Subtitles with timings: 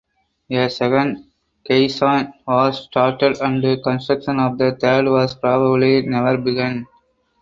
[0.49, 1.25] A second
[1.63, 6.87] caisson was started and construction of the third was probably never begun.